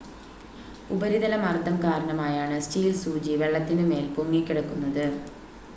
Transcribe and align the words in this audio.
ഉപരിതല 0.89 1.35
മർദ്ദം 1.43 1.75
കാരണമായാണ് 1.83 2.57
സ്റ്റീൽ 2.61 2.91
സൂചി 3.03 3.35
വെള്ളത്തിനു 3.41 3.85
മേൽ 3.91 4.07
പൊങ്ങിക്കിടക്കുന്നത് 4.15 5.05